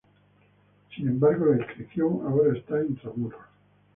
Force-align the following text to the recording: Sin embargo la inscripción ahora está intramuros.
Sin 0.95 1.09
embargo 1.09 1.45
la 1.45 1.57
inscripción 1.57 2.21
ahora 2.25 2.57
está 2.57 2.81
intramuros. 2.83 3.39